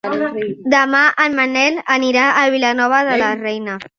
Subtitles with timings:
[0.73, 3.77] Demà en Manel anirà a Vilanova de la Reina.